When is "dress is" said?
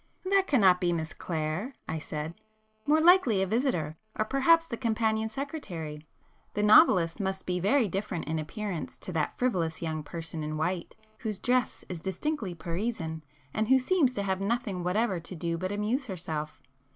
11.37-11.99